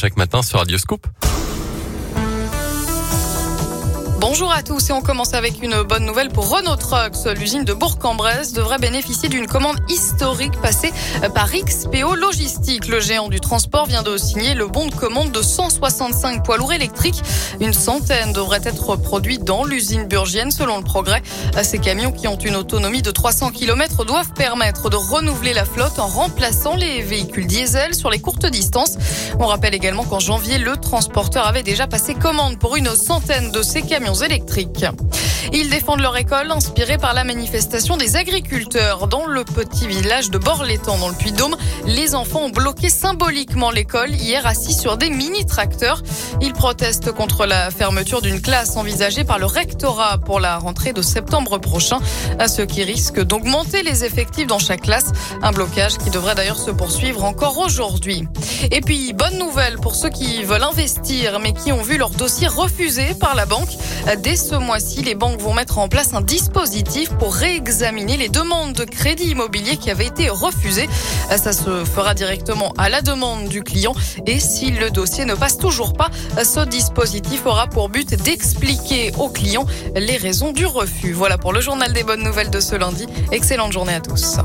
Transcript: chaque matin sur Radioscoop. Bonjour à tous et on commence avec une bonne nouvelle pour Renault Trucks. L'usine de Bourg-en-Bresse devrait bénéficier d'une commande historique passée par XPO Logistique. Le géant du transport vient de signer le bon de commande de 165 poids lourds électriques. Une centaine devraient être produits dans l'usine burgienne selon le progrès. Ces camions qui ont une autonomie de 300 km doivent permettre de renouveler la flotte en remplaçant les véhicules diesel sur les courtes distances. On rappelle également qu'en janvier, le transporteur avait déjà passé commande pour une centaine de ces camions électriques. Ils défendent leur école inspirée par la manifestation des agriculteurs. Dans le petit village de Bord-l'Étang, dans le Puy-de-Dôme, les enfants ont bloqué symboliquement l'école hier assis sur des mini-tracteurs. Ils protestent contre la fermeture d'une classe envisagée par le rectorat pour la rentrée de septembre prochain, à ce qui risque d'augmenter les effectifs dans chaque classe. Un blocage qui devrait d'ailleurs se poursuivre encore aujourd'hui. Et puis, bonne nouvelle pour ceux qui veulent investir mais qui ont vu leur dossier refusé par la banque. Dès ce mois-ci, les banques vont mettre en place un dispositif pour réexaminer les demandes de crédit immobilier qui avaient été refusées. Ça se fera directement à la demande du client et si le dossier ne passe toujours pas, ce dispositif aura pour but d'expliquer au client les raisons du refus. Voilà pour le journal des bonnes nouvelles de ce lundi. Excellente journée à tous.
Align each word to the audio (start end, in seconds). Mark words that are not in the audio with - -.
chaque 0.00 0.16
matin 0.16 0.42
sur 0.42 0.60
Radioscoop. 0.60 1.08
Bonjour 4.20 4.50
à 4.50 4.64
tous 4.64 4.90
et 4.90 4.92
on 4.92 5.00
commence 5.00 5.32
avec 5.32 5.62
une 5.62 5.80
bonne 5.84 6.04
nouvelle 6.04 6.28
pour 6.30 6.50
Renault 6.50 6.74
Trucks. 6.74 7.24
L'usine 7.38 7.64
de 7.64 7.72
Bourg-en-Bresse 7.72 8.52
devrait 8.52 8.78
bénéficier 8.78 9.28
d'une 9.28 9.46
commande 9.46 9.76
historique 9.88 10.60
passée 10.60 10.92
par 11.36 11.48
XPO 11.52 12.16
Logistique. 12.16 12.88
Le 12.88 12.98
géant 12.98 13.28
du 13.28 13.38
transport 13.38 13.86
vient 13.86 14.02
de 14.02 14.16
signer 14.16 14.54
le 14.54 14.66
bon 14.66 14.86
de 14.86 14.94
commande 14.94 15.30
de 15.30 15.40
165 15.40 16.44
poids 16.44 16.56
lourds 16.56 16.72
électriques. 16.72 17.22
Une 17.60 17.72
centaine 17.72 18.32
devraient 18.32 18.60
être 18.64 18.96
produits 18.96 19.38
dans 19.38 19.62
l'usine 19.62 20.08
burgienne 20.08 20.50
selon 20.50 20.78
le 20.78 20.84
progrès. 20.84 21.22
Ces 21.62 21.78
camions 21.78 22.10
qui 22.10 22.26
ont 22.26 22.38
une 22.38 22.56
autonomie 22.56 23.02
de 23.02 23.12
300 23.12 23.52
km 23.52 24.04
doivent 24.04 24.32
permettre 24.32 24.90
de 24.90 24.96
renouveler 24.96 25.52
la 25.52 25.64
flotte 25.64 26.00
en 26.00 26.08
remplaçant 26.08 26.74
les 26.74 27.02
véhicules 27.02 27.46
diesel 27.46 27.94
sur 27.94 28.10
les 28.10 28.18
courtes 28.18 28.46
distances. 28.46 28.96
On 29.38 29.46
rappelle 29.46 29.74
également 29.74 30.02
qu'en 30.02 30.18
janvier, 30.18 30.58
le 30.58 30.76
transporteur 30.76 31.46
avait 31.46 31.62
déjà 31.62 31.86
passé 31.86 32.14
commande 32.14 32.58
pour 32.58 32.74
une 32.74 32.96
centaine 32.96 33.52
de 33.52 33.62
ces 33.62 33.82
camions 33.82 34.07
électriques. 34.14 34.84
Ils 35.52 35.70
défendent 35.70 36.00
leur 36.00 36.16
école 36.16 36.50
inspirée 36.50 36.98
par 36.98 37.14
la 37.14 37.24
manifestation 37.24 37.96
des 37.96 38.16
agriculteurs. 38.16 39.06
Dans 39.06 39.26
le 39.26 39.44
petit 39.44 39.86
village 39.86 40.30
de 40.30 40.38
Bord-l'Étang, 40.38 40.98
dans 40.98 41.08
le 41.08 41.14
Puy-de-Dôme, 41.14 41.56
les 41.86 42.14
enfants 42.14 42.44
ont 42.44 42.50
bloqué 42.50 42.90
symboliquement 42.90 43.70
l'école 43.70 44.10
hier 44.10 44.46
assis 44.46 44.74
sur 44.74 44.96
des 44.96 45.10
mini-tracteurs. 45.10 46.02
Ils 46.40 46.52
protestent 46.52 47.12
contre 47.12 47.46
la 47.46 47.70
fermeture 47.70 48.20
d'une 48.20 48.40
classe 48.42 48.76
envisagée 48.76 49.24
par 49.24 49.38
le 49.38 49.46
rectorat 49.46 50.18
pour 50.18 50.40
la 50.40 50.58
rentrée 50.58 50.92
de 50.92 51.02
septembre 51.02 51.58
prochain, 51.58 51.98
à 52.38 52.48
ce 52.48 52.62
qui 52.62 52.82
risque 52.82 53.20
d'augmenter 53.20 53.82
les 53.82 54.04
effectifs 54.04 54.46
dans 54.46 54.58
chaque 54.58 54.82
classe. 54.82 55.12
Un 55.42 55.52
blocage 55.52 55.98
qui 55.98 56.10
devrait 56.10 56.34
d'ailleurs 56.34 56.58
se 56.58 56.70
poursuivre 56.70 57.24
encore 57.24 57.58
aujourd'hui. 57.58 58.28
Et 58.70 58.80
puis, 58.80 59.12
bonne 59.12 59.38
nouvelle 59.38 59.76
pour 59.78 59.94
ceux 59.94 60.10
qui 60.10 60.42
veulent 60.44 60.62
investir 60.62 61.38
mais 61.40 61.52
qui 61.52 61.72
ont 61.72 61.82
vu 61.82 61.98
leur 61.98 62.10
dossier 62.10 62.46
refusé 62.46 63.14
par 63.14 63.34
la 63.34 63.46
banque. 63.46 63.68
Dès 64.22 64.36
ce 64.36 64.54
mois-ci, 64.54 65.02
les 65.02 65.14
banques 65.14 65.40
vont 65.40 65.54
mettre 65.54 65.78
en 65.78 65.88
place 65.88 66.14
un 66.14 66.20
dispositif 66.20 67.10
pour 67.18 67.34
réexaminer 67.34 68.16
les 68.16 68.28
demandes 68.28 68.72
de 68.72 68.84
crédit 68.84 69.30
immobilier 69.30 69.76
qui 69.76 69.90
avaient 69.90 70.06
été 70.06 70.28
refusées. 70.28 70.88
Ça 71.36 71.52
se 71.52 71.84
fera 71.84 72.14
directement 72.14 72.72
à 72.78 72.88
la 72.88 73.02
demande 73.02 73.48
du 73.48 73.62
client 73.62 73.94
et 74.26 74.40
si 74.40 74.70
le 74.70 74.90
dossier 74.90 75.24
ne 75.24 75.34
passe 75.34 75.58
toujours 75.58 75.92
pas, 75.92 76.10
ce 76.42 76.64
dispositif 76.64 77.46
aura 77.46 77.66
pour 77.66 77.88
but 77.88 78.14
d'expliquer 78.22 79.12
au 79.18 79.28
client 79.28 79.66
les 79.94 80.16
raisons 80.16 80.52
du 80.52 80.66
refus. 80.66 81.12
Voilà 81.12 81.38
pour 81.38 81.52
le 81.52 81.60
journal 81.60 81.92
des 81.92 82.02
bonnes 82.02 82.22
nouvelles 82.22 82.50
de 82.50 82.60
ce 82.60 82.74
lundi. 82.76 83.06
Excellente 83.32 83.72
journée 83.72 83.94
à 83.94 84.00
tous. 84.00 84.38